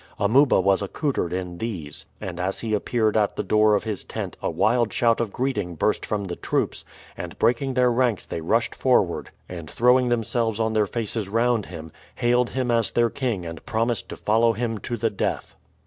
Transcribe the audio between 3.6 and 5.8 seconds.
of his tent a wild shout of greeting